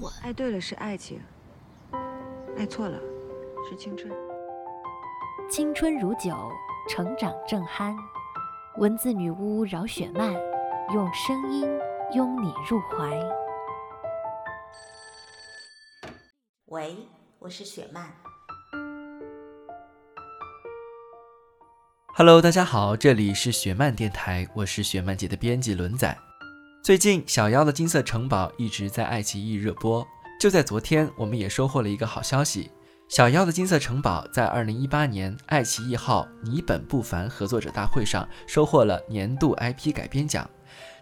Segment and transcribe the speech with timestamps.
[0.00, 0.12] 蠢。
[0.22, 1.20] 爱对了是爱情，
[2.56, 2.98] 爱错了
[3.68, 4.12] 是青春。
[5.50, 6.50] 青春如酒，
[6.88, 7.94] 成长正酣。
[8.78, 10.34] 文字女巫饶雪漫，
[10.92, 11.68] 用声音
[12.12, 13.20] 拥你入怀。
[16.66, 16.96] 喂，
[17.38, 18.10] 我是雪漫。
[22.16, 26.16] Hello，大家好，这里是雪漫电台，我是雪漫姐的编辑轮仔。
[26.84, 30.06] 最近《小妖的金色城堡》一直在爱奇艺热播，
[30.38, 32.64] 就在昨天，我们也收获了一个好消息。
[33.08, 40.46] 《小妖的金色城堡》在二零一八年爱奇艺号你本不凡合作者大会上收获了年度 IP 改编奖。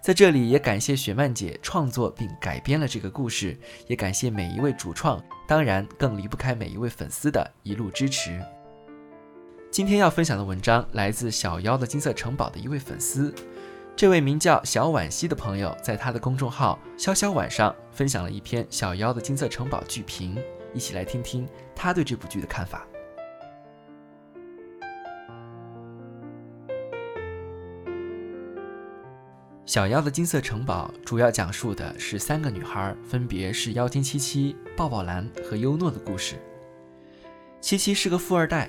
[0.00, 3.58] 在这里也感谢雪漫姐创作并改编了这个故事，
[3.88, 8.40] 也感谢每一位主创，当然更离不开每一位粉丝的一路支持。
[9.72, 13.34] 今天要分享的文章来自《小妖的金色城堡》的一位粉丝，
[14.02, 20.36] 这位名叫小惋惜的朋友在他的公众号“潇潇晚上”分享了一篇《小妖的金色城堡》剧评。
[20.74, 22.84] 一起来听听他对这部剧的看法。
[29.64, 36.34] 《小妖的金色城堡》主要讲述的是三个女孩，分别是妖精七七、抱抱兰和优诺的故事。
[37.60, 38.68] 七七是个富二代，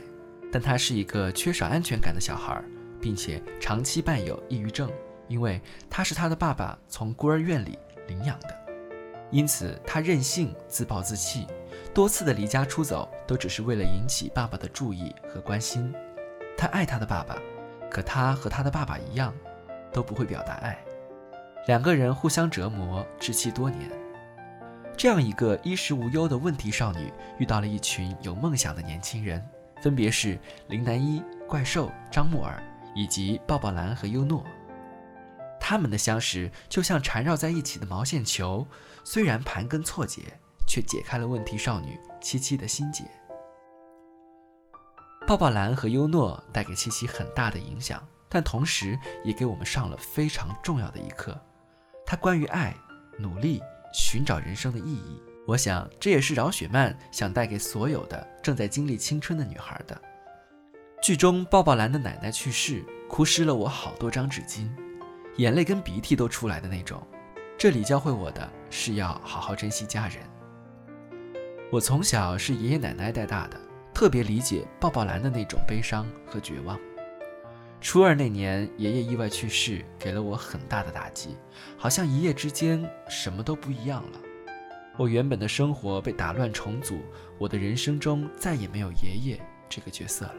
[0.51, 2.63] 但她是一个缺少安全感的小孩，
[3.01, 4.87] 并且长期伴有抑郁症，
[5.27, 8.55] 因为她是她的爸爸从孤儿院里领养的，
[9.31, 11.47] 因此她任性、自暴自弃。
[11.93, 15.93] 多次的离家出走，都只是为了引起爸爸的注意和关心。
[16.57, 17.37] 他爱他的爸爸，
[17.89, 19.33] 可他和他的爸爸一样，
[19.91, 20.77] 都不会表达爱。
[21.67, 23.91] 两个人互相折磨，窒息多年。
[24.97, 29.43] 这样一个衣食无忧的问题少女，遇到了一群有梦想的年轻人，
[29.81, 30.39] 分别是
[30.69, 32.61] 林南一、怪兽、张木耳，
[32.95, 34.43] 以及抱抱兰和优诺。
[35.65, 38.67] 他们的相识就像缠绕在一起的毛线球，
[39.05, 40.21] 虽然盘根错节。
[40.65, 43.03] 却解开了问题少女七七的心结。
[45.27, 51.39] 抱抱兰和优诺带给七七很大的影响，但同时也给我们上了非常重要的一课。
[52.05, 52.75] 它关于爱、
[53.19, 53.61] 努力、
[53.93, 55.21] 寻找人生的意义。
[55.45, 60.01] 我想这也是饶雪漫想带给所有的正在经历青春的女孩的。
[61.03, 64.69] 剧中抱抱兰的奶奶去世，哭湿了我好多张纸巾，
[65.37, 67.01] 眼泪跟鼻涕都出来的那种。
[67.57, 70.17] 这里教会我的是要好好珍惜家人。
[71.71, 73.59] 我从小是爷爷奶奶带大的，
[73.93, 76.79] 特别理解抱抱兰的那种悲伤和绝望。
[77.81, 81.35] 初二那年，爷爷意外去世，给了我很大的打击，
[81.77, 84.19] 好像一夜之间什么都不一样了。
[84.97, 87.01] 我原本的生活被打乱重组，
[87.37, 90.35] 我的人生中再也没有爷爷这个角色了。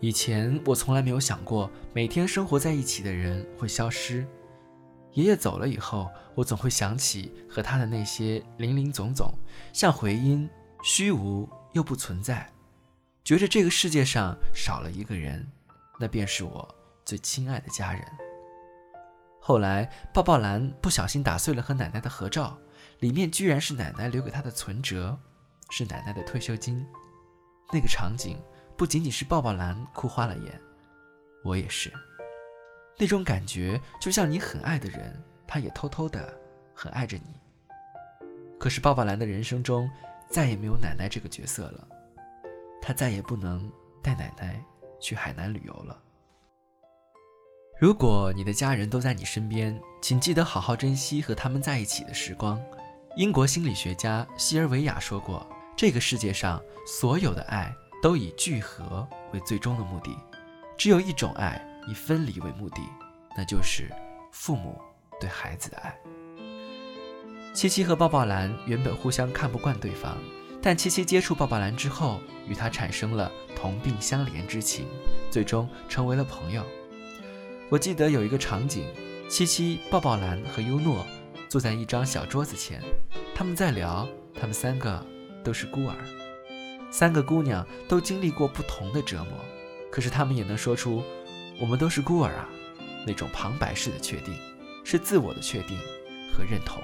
[0.00, 4.26] 以前我从来没有想过，每天生活在一起的人会消失。
[5.14, 9.32] 爷爷走了以后，我总会想起和他的那些林林总总，
[9.72, 10.48] 像回音，
[10.82, 12.52] 虚无又不存在，
[13.24, 15.50] 觉着这个世界上少了一个人，
[15.98, 18.02] 那便是我最亲爱的家人。
[19.40, 22.58] 后来，抱抱兰不小心打碎了和奶奶的合照，
[22.98, 25.18] 里面居然是奶奶留给他的存折，
[25.70, 26.86] 是奶奶的退休金。
[27.72, 28.38] 那个场景
[28.76, 30.60] 不仅仅是抱抱兰哭花了眼，
[31.42, 31.92] 我也是。
[32.98, 36.34] 那种感觉就像你很爱的人，他也偷偷的
[36.74, 37.34] 很爱着你。
[38.58, 39.90] 可是抱抱兰的人生中
[40.30, 41.88] 再也没有奶奶这个角色了，
[42.80, 43.70] 他再也不能
[44.02, 44.62] 带奶奶
[44.98, 46.02] 去海南旅游了。
[47.78, 52.58] 如果你的家人都在你身边，请记得好好珍惜和他们在一起的时光。
[53.16, 55.46] 英国心理学家西尔维亚说过
[55.76, 57.70] ：“这个世界上所有的爱
[58.02, 60.16] 都以聚合为最终的目的，
[60.76, 62.80] 只有一种爱。”以分离为目的，
[63.36, 63.88] 那就是
[64.32, 64.76] 父母
[65.20, 65.96] 对孩子的爱。
[67.54, 70.18] 七七和抱抱兰原本互相看不惯对方，
[70.60, 74.88] 但七七接触抱抱兰之后，与他产生了同病相怜之情，
[75.30, 76.64] 最终成为了朋友。
[77.68, 78.84] 我记得有一个场景，
[79.28, 81.06] 七七、抱抱兰和优诺
[81.48, 82.82] 坐在一张小桌子前，
[83.32, 85.06] 他们在聊，他们三个
[85.44, 85.94] 都是孤儿，
[86.90, 89.32] 三个姑娘都经历过不同的折磨，
[89.90, 91.02] 可是她们也能说出。
[91.58, 92.48] 我们都是孤儿啊，
[93.06, 94.34] 那种旁白式的确定，
[94.84, 95.78] 是自我的确定
[96.32, 96.82] 和认同。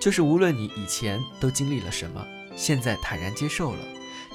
[0.00, 2.26] 就是无论你以前都经历了什么，
[2.56, 3.78] 现在坦然接受了，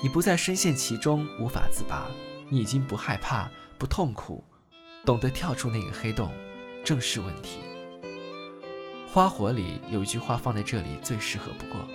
[0.03, 2.05] 你不再深陷其中无法自拔，
[2.49, 3.49] 你已经不害怕、
[3.79, 4.43] 不痛苦，
[5.03, 6.31] 懂得跳出那个黑洞，
[6.83, 7.59] 正视问题。
[9.07, 11.87] 花火里有一句话放在这里最适合不过：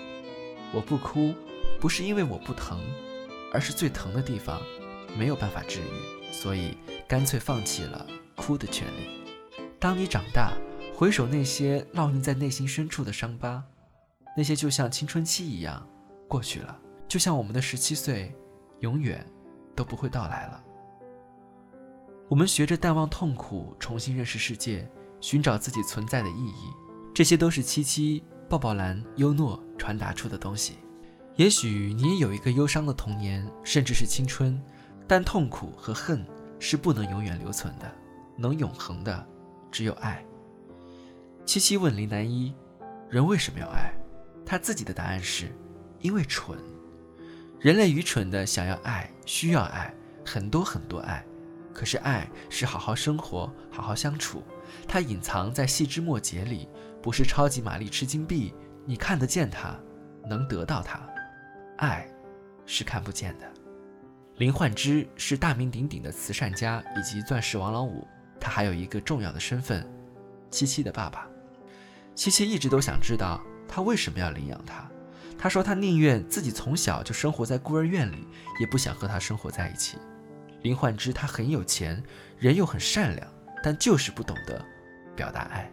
[0.72, 1.32] 我不哭，
[1.80, 2.80] 不是因为我不疼，
[3.52, 4.60] 而是最疼的地方
[5.16, 6.76] 没有办法治愈，所以
[7.06, 9.24] 干脆放弃了哭的权利。
[9.78, 10.52] 当你长大，
[10.94, 13.62] 回首那些烙印在内心深处的伤疤，
[14.36, 15.86] 那些就像青春期一样
[16.26, 16.76] 过去了，
[17.06, 18.34] 就像我们的十七岁，
[18.80, 19.24] 永远
[19.76, 20.64] 都不会到来了。
[22.28, 24.90] 我们学着淡忘痛苦，重新认识世界，
[25.20, 26.72] 寻找自己存在的意义。
[27.14, 30.78] 这些都是七七、抱抱蓝、优诺传达出的东西。
[31.38, 34.60] 也许你也有一个忧伤的童年，甚至是青春，
[35.06, 36.26] 但痛苦和恨
[36.58, 37.88] 是不能永远留存的，
[38.36, 39.24] 能永恒的
[39.70, 40.20] 只有爱。
[41.46, 42.52] 七七问林南一
[43.08, 43.92] ：“人为什么要爱？”
[44.44, 45.54] 他自己的答案是：
[46.00, 46.58] 因为蠢。
[47.60, 49.94] 人类愚蠢的想要爱，需要爱，
[50.26, 51.24] 很多很多爱。
[51.72, 54.42] 可是爱是好好生活，好好相处，
[54.88, 56.68] 它隐藏在细枝末节里。
[57.00, 58.52] 不是超级玛丽吃金币，
[58.84, 59.78] 你看得见它，
[60.28, 61.00] 能得到它。
[61.78, 62.06] 爱，
[62.66, 63.50] 是看不见的。
[64.36, 68.06] 林焕之是大名鼎鼎的慈善家以及钻石王老五，
[68.38, 69.84] 他还有一个重要的身份，
[70.50, 71.26] 七七的爸爸。
[72.14, 74.88] 七七一直都想知道他为什么要领养他。
[75.38, 78.26] 他说他宁愿自己从小就生活在孤儿院里，
[78.60, 79.96] 也不想和他生活在一起。
[80.62, 82.02] 林焕之他很有钱，
[82.38, 83.28] 人又很善良，
[83.62, 84.64] 但就是不懂得
[85.14, 85.70] 表达爱。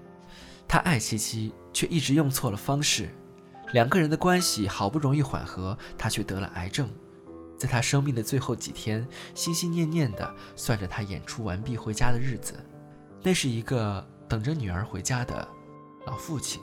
[0.68, 3.10] 他爱七七，却一直用错了方式。
[3.76, 6.90] 两个人的关系好不容易缓和，他却得了癌症。
[7.58, 12.56] 在他生命的最后几天，心心念念的算着他演出完毕回家的日子。
[13.22, 15.46] 那是一个等着女儿回家的
[16.06, 16.62] 老父亲。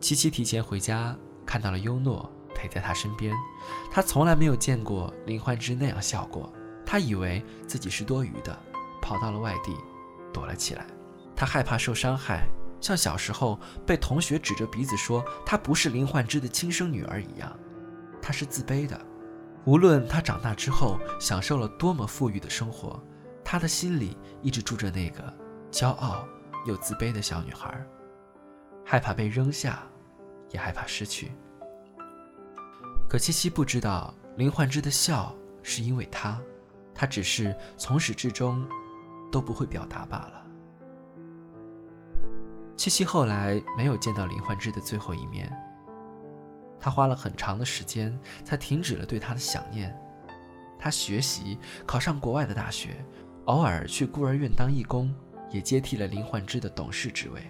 [0.00, 1.14] 七七提前回家，
[1.44, 3.36] 看到了优诺陪在他身边。
[3.90, 6.50] 他从来没有见过林焕之那样笑过。
[6.86, 8.58] 他以为自己是多余的，
[9.02, 9.76] 跑到了外地，
[10.32, 10.86] 躲了起来。
[11.36, 12.48] 他害怕受伤害，
[12.82, 17.56] 像小时候被同学指着鼻子说她不是林焕之的亲生女儿一样，
[18.20, 19.00] 她是自卑的。
[19.64, 23.00] 无论她长大之后享受了多么富裕的生活，
[23.44, 25.32] 她的心里一直住着那个
[25.70, 26.26] 骄傲
[26.66, 27.80] 又自卑的小女孩，
[28.84, 29.84] 害怕被扔下，
[30.50, 31.30] 也害怕失去。
[33.08, 35.32] 可七七不知道，林焕之的笑
[35.62, 36.40] 是因为她，
[36.92, 38.66] 他只是从始至终
[39.30, 40.41] 都不会表达罢了。
[42.76, 45.52] 七七后来没有见到林焕之的最后一面。
[46.80, 49.96] 他花了很长的时间才停止了对他的想念。
[50.78, 53.04] 他学习，考上国外的大学，
[53.44, 55.14] 偶尔去孤儿院当义工，
[55.48, 57.40] 也接替了林焕之的董事职位。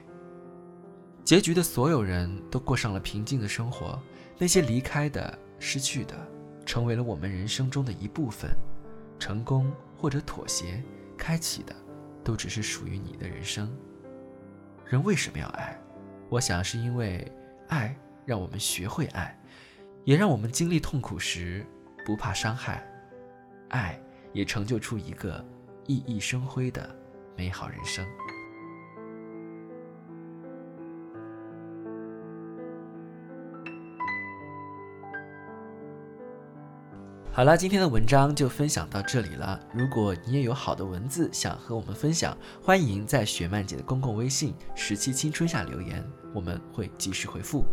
[1.24, 3.98] 结局的所有人都过上了平静的生活。
[4.38, 6.14] 那些离开的、失去的，
[6.66, 8.50] 成为了我们人生中的一部分。
[9.19, 10.82] 成功或者妥协，
[11.16, 11.74] 开启的，
[12.24, 13.72] 都只是属于你的人生。
[14.87, 15.79] 人为什么要爱？
[16.29, 17.31] 我想是因为
[17.69, 17.94] 爱
[18.25, 19.38] 让我们学会爱，
[20.05, 21.67] 也让我们经历痛苦时
[22.05, 22.87] 不怕伤害。
[23.69, 23.99] 爱
[24.32, 25.44] 也成就出一个
[25.87, 26.94] 熠熠生辉的
[27.37, 28.06] 美好人生。
[37.34, 39.58] 好了，今天的文章就分享到这里了。
[39.72, 47.65] 如果你也有好的文字想和我们分享，欢迎在雪漫姐的公共微信“十七青春”下留言，我们会及时回复。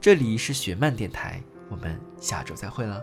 [0.00, 3.02] 这里是雪漫电台，我们下周再会了。